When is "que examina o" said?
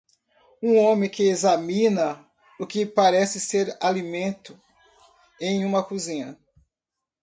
1.07-2.65